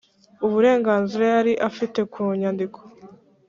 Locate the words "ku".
2.11-2.21